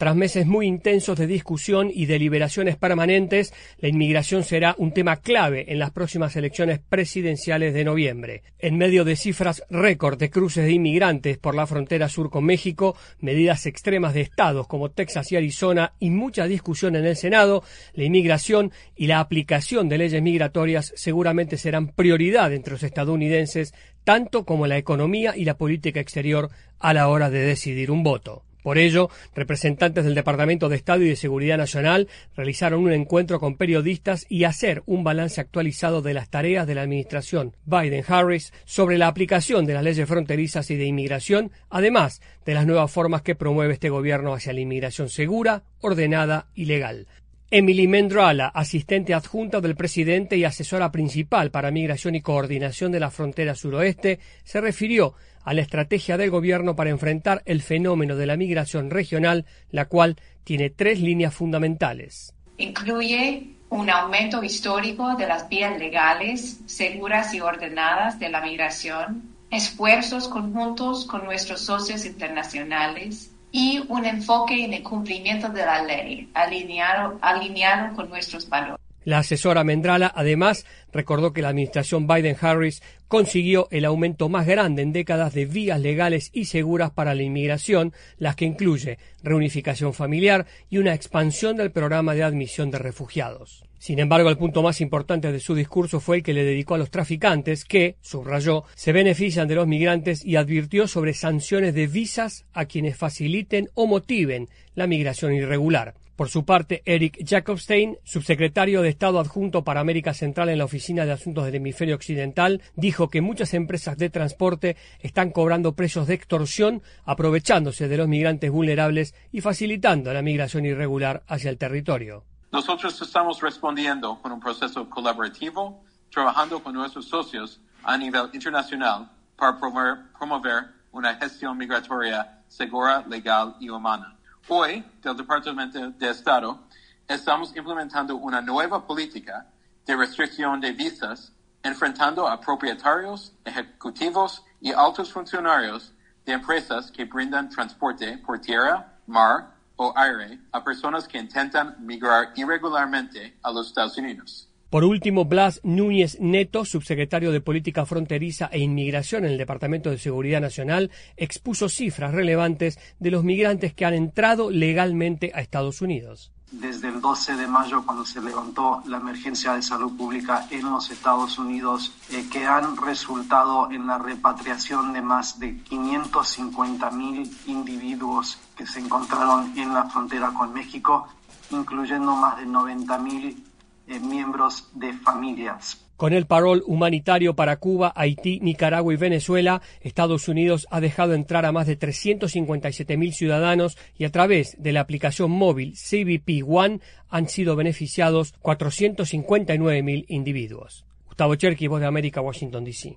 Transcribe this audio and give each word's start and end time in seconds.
Tras 0.00 0.16
meses 0.16 0.46
muy 0.46 0.66
intensos 0.66 1.18
de 1.18 1.26
discusión 1.26 1.90
y 1.92 2.06
deliberaciones 2.06 2.76
permanentes, 2.76 3.52
la 3.80 3.88
inmigración 3.88 4.44
será 4.44 4.74
un 4.78 4.92
tema 4.94 5.16
clave 5.16 5.66
en 5.70 5.78
las 5.78 5.90
próximas 5.90 6.34
elecciones 6.36 6.78
presidenciales 6.78 7.74
de 7.74 7.84
noviembre. 7.84 8.42
En 8.58 8.78
medio 8.78 9.04
de 9.04 9.14
cifras 9.14 9.62
récord 9.68 10.18
de 10.18 10.30
cruces 10.30 10.64
de 10.64 10.72
inmigrantes 10.72 11.36
por 11.36 11.54
la 11.54 11.66
frontera 11.66 12.08
sur 12.08 12.30
con 12.30 12.46
México, 12.46 12.96
medidas 13.18 13.66
extremas 13.66 14.14
de 14.14 14.22
estados 14.22 14.66
como 14.66 14.90
Texas 14.90 15.32
y 15.32 15.36
Arizona 15.36 15.92
y 16.00 16.08
mucha 16.08 16.46
discusión 16.46 16.96
en 16.96 17.04
el 17.04 17.16
Senado, 17.16 17.62
la 17.92 18.04
inmigración 18.04 18.72
y 18.96 19.06
la 19.06 19.20
aplicación 19.20 19.90
de 19.90 19.98
leyes 19.98 20.22
migratorias 20.22 20.94
seguramente 20.96 21.58
serán 21.58 21.88
prioridad 21.88 22.54
entre 22.54 22.72
los 22.72 22.82
estadounidenses, 22.84 23.74
tanto 24.04 24.46
como 24.46 24.66
la 24.66 24.78
economía 24.78 25.36
y 25.36 25.44
la 25.44 25.58
política 25.58 26.00
exterior 26.00 26.48
a 26.78 26.94
la 26.94 27.08
hora 27.08 27.28
de 27.28 27.40
decidir 27.40 27.90
un 27.90 28.02
voto. 28.02 28.44
Por 28.62 28.78
ello, 28.78 29.10
representantes 29.34 30.04
del 30.04 30.14
Departamento 30.14 30.68
de 30.68 30.76
Estado 30.76 31.02
y 31.02 31.08
de 31.08 31.16
Seguridad 31.16 31.58
Nacional 31.58 32.08
realizaron 32.36 32.82
un 32.82 32.92
encuentro 32.92 33.40
con 33.40 33.56
periodistas 33.56 34.26
y 34.28 34.44
hacer 34.44 34.82
un 34.86 35.04
balance 35.04 35.40
actualizado 35.40 36.02
de 36.02 36.14
las 36.14 36.28
tareas 36.28 36.66
de 36.66 36.74
la 36.74 36.82
administración 36.82 37.56
Biden-Harris 37.66 38.52
sobre 38.64 38.98
la 38.98 39.08
aplicación 39.08 39.66
de 39.66 39.74
las 39.74 39.84
leyes 39.84 40.08
fronterizas 40.08 40.70
y 40.70 40.76
de 40.76 40.84
inmigración, 40.84 41.52
además 41.68 42.20
de 42.44 42.54
las 42.54 42.66
nuevas 42.66 42.90
formas 42.90 43.22
que 43.22 43.34
promueve 43.34 43.74
este 43.74 43.90
gobierno 43.90 44.34
hacia 44.34 44.52
la 44.52 44.60
inmigración 44.60 45.08
segura, 45.08 45.62
ordenada 45.80 46.46
y 46.54 46.66
legal. 46.66 47.06
Emily 47.52 47.88
Mendrala, 47.88 48.46
asistente 48.46 49.12
adjunta 49.12 49.60
del 49.60 49.74
presidente 49.74 50.36
y 50.36 50.44
asesora 50.44 50.92
principal 50.92 51.50
para 51.50 51.72
migración 51.72 52.14
y 52.14 52.20
coordinación 52.20 52.92
de 52.92 53.00
la 53.00 53.10
frontera 53.10 53.56
suroeste, 53.56 54.20
se 54.44 54.60
refirió 54.60 55.14
a 55.42 55.52
la 55.52 55.62
estrategia 55.62 56.16
del 56.16 56.30
gobierno 56.30 56.76
para 56.76 56.90
enfrentar 56.90 57.42
el 57.46 57.60
fenómeno 57.60 58.14
de 58.14 58.26
la 58.26 58.36
migración 58.36 58.88
regional, 58.88 59.46
la 59.72 59.86
cual 59.86 60.14
tiene 60.44 60.70
tres 60.70 61.00
líneas 61.00 61.34
fundamentales. 61.34 62.32
Incluye 62.58 63.56
un 63.70 63.90
aumento 63.90 64.44
histórico 64.44 65.16
de 65.16 65.26
las 65.26 65.48
vías 65.48 65.76
legales, 65.76 66.60
seguras 66.66 67.34
y 67.34 67.40
ordenadas 67.40 68.20
de 68.20 68.28
la 68.28 68.42
migración, 68.42 69.34
esfuerzos 69.50 70.28
conjuntos 70.28 71.04
con 71.04 71.24
nuestros 71.24 71.62
socios 71.62 72.04
internacionales, 72.04 73.32
y 73.52 73.84
un 73.88 74.04
enfoque 74.04 74.64
en 74.64 74.74
el 74.74 74.82
cumplimiento 74.82 75.48
de 75.48 75.66
la 75.66 75.82
ley, 75.82 76.30
alineado, 76.34 77.18
alineado 77.20 77.94
con 77.94 78.08
nuestros 78.08 78.48
valores. 78.48 78.79
La 79.04 79.18
asesora 79.18 79.64
Mendrala 79.64 80.12
además 80.14 80.66
recordó 80.92 81.32
que 81.32 81.40
la 81.40 81.48
administración 81.48 82.06
Biden-Harris 82.06 82.82
consiguió 83.08 83.66
el 83.70 83.86
aumento 83.86 84.28
más 84.28 84.46
grande 84.46 84.82
en 84.82 84.92
décadas 84.92 85.32
de 85.32 85.46
vías 85.46 85.80
legales 85.80 86.30
y 86.32 86.44
seguras 86.44 86.90
para 86.90 87.14
la 87.14 87.22
inmigración, 87.22 87.92
las 88.18 88.36
que 88.36 88.44
incluye 88.44 88.98
reunificación 89.22 89.94
familiar 89.94 90.46
y 90.68 90.78
una 90.78 90.94
expansión 90.94 91.56
del 91.56 91.72
programa 91.72 92.14
de 92.14 92.22
admisión 92.22 92.70
de 92.70 92.78
refugiados. 92.78 93.64
Sin 93.78 93.98
embargo, 93.98 94.28
el 94.28 94.36
punto 94.36 94.62
más 94.62 94.82
importante 94.82 95.32
de 95.32 95.40
su 95.40 95.54
discurso 95.54 96.00
fue 96.00 96.18
el 96.18 96.22
que 96.22 96.34
le 96.34 96.44
dedicó 96.44 96.74
a 96.74 96.78
los 96.78 96.90
traficantes 96.90 97.64
que, 97.64 97.96
subrayó, 98.02 98.64
se 98.74 98.92
benefician 98.92 99.48
de 99.48 99.54
los 99.54 99.66
migrantes 99.66 100.22
y 100.22 100.36
advirtió 100.36 100.86
sobre 100.86 101.14
sanciones 101.14 101.74
de 101.74 101.86
visas 101.86 102.44
a 102.52 102.66
quienes 102.66 102.98
faciliten 102.98 103.70
o 103.72 103.86
motiven 103.86 104.50
la 104.74 104.86
migración 104.86 105.32
irregular. 105.32 105.94
Por 106.20 106.28
su 106.28 106.44
parte, 106.44 106.82
Eric 106.84 107.16
Jacobstein, 107.26 107.96
subsecretario 108.04 108.82
de 108.82 108.90
Estado 108.90 109.20
adjunto 109.20 109.64
para 109.64 109.80
América 109.80 110.12
Central 110.12 110.50
en 110.50 110.58
la 110.58 110.66
Oficina 110.66 111.06
de 111.06 111.12
Asuntos 111.12 111.46
del 111.46 111.54
Hemisferio 111.54 111.94
Occidental, 111.94 112.60
dijo 112.76 113.08
que 113.08 113.22
muchas 113.22 113.54
empresas 113.54 113.96
de 113.96 114.10
transporte 114.10 114.76
están 114.98 115.30
cobrando 115.30 115.72
precios 115.72 116.06
de 116.06 116.12
extorsión, 116.12 116.82
aprovechándose 117.06 117.88
de 117.88 117.96
los 117.96 118.06
migrantes 118.06 118.50
vulnerables 118.50 119.14
y 119.32 119.40
facilitando 119.40 120.12
la 120.12 120.20
migración 120.20 120.66
irregular 120.66 121.22
hacia 121.26 121.48
el 121.48 121.56
territorio. 121.56 122.24
Nosotros 122.52 123.00
estamos 123.00 123.40
respondiendo 123.40 124.20
con 124.20 124.30
un 124.30 124.40
proceso 124.40 124.90
colaborativo, 124.90 125.82
trabajando 126.10 126.62
con 126.62 126.74
nuestros 126.74 127.08
socios 127.08 127.62
a 127.82 127.96
nivel 127.96 128.28
internacional 128.34 129.10
para 129.36 129.58
promover, 129.58 130.66
una 130.92 131.14
gestión 131.14 131.56
migratoria 131.56 132.42
segura, 132.46 133.06
legal 133.08 133.56
y 133.58 133.70
humana. 133.70 134.19
Hoy, 134.52 134.84
del 135.00 135.16
Departamento 135.16 135.78
de 135.92 136.10
Estado, 136.10 136.58
estamos 137.06 137.54
implementando 137.56 138.16
una 138.16 138.40
nueva 138.40 138.84
política 138.84 139.46
de 139.86 139.94
restricción 139.94 140.60
de 140.60 140.72
visas, 140.72 141.32
enfrentando 141.62 142.26
a 142.26 142.40
propietarios, 142.40 143.32
ejecutivos 143.44 144.44
y 144.60 144.72
altos 144.72 145.12
funcionarios 145.12 145.92
de 146.26 146.32
empresas 146.32 146.90
que 146.90 147.04
brindan 147.04 147.48
transporte 147.48 148.18
por 148.18 148.40
tierra, 148.40 148.98
mar 149.06 149.54
o 149.76 149.94
aire 149.96 150.40
a 150.50 150.64
personas 150.64 151.06
que 151.06 151.18
intentan 151.18 151.76
migrar 151.78 152.32
irregularmente 152.34 153.38
a 153.44 153.52
los 153.52 153.68
Estados 153.68 153.96
Unidos. 153.98 154.49
Por 154.70 154.84
último, 154.84 155.24
Blas 155.24 155.60
Núñez 155.64 156.18
Neto, 156.20 156.64
subsecretario 156.64 157.32
de 157.32 157.40
Política 157.40 157.84
Fronteriza 157.86 158.48
e 158.52 158.60
Inmigración 158.60 159.24
en 159.24 159.32
el 159.32 159.38
Departamento 159.38 159.90
de 159.90 159.98
Seguridad 159.98 160.40
Nacional, 160.40 160.92
expuso 161.16 161.68
cifras 161.68 162.14
relevantes 162.14 162.78
de 163.00 163.10
los 163.10 163.24
migrantes 163.24 163.74
que 163.74 163.84
han 163.84 163.94
entrado 163.94 164.48
legalmente 164.48 165.32
a 165.34 165.40
Estados 165.40 165.82
Unidos. 165.82 166.30
Desde 166.52 166.86
el 166.86 167.00
12 167.00 167.34
de 167.34 167.48
mayo, 167.48 167.84
cuando 167.84 168.06
se 168.06 168.20
levantó 168.20 168.80
la 168.86 168.98
emergencia 168.98 169.54
de 169.54 169.62
salud 169.62 169.96
pública 169.96 170.46
en 170.52 170.70
los 170.70 170.88
Estados 170.92 171.36
Unidos, 171.40 171.92
eh, 172.12 172.26
que 172.30 172.46
han 172.46 172.76
resultado 172.76 173.72
en 173.72 173.88
la 173.88 173.98
repatriación 173.98 174.92
de 174.92 175.02
más 175.02 175.40
de 175.40 175.56
550 175.64 176.90
mil 176.92 177.28
individuos 177.48 178.38
que 178.56 178.68
se 178.68 178.78
encontraron 178.78 179.52
en 179.58 179.74
la 179.74 179.90
frontera 179.90 180.30
con 180.32 180.52
México, 180.52 181.08
incluyendo 181.50 182.14
más 182.14 182.38
de 182.38 182.46
90 182.46 182.98
mil 182.98 183.49
eh, 183.90 184.00
miembros 184.00 184.70
de 184.74 184.92
familias. 184.92 185.84
Con 185.96 186.14
el 186.14 186.26
parol 186.26 186.62
humanitario 186.66 187.34
para 187.34 187.56
Cuba, 187.56 187.92
Haití, 187.94 188.40
Nicaragua 188.40 188.94
y 188.94 188.96
Venezuela, 188.96 189.60
Estados 189.82 190.28
Unidos 190.28 190.66
ha 190.70 190.80
dejado 190.80 191.12
entrar 191.12 191.44
a 191.44 191.52
más 191.52 191.66
de 191.66 191.78
357.000 191.78 193.12
ciudadanos 193.12 193.76
y 193.98 194.04
a 194.04 194.10
través 194.10 194.56
de 194.58 194.72
la 194.72 194.80
aplicación 194.80 195.30
móvil 195.30 195.74
CBP 195.74 196.42
One 196.48 196.80
han 197.10 197.28
sido 197.28 197.54
beneficiados 197.56 198.32
459.000 198.40 200.06
individuos. 200.08 200.86
Gustavo 201.06 201.34
Cherky, 201.34 201.66
Voz 201.66 201.80
de 201.80 201.86
América, 201.86 202.22
Washington, 202.22 202.64
D.C. 202.64 202.96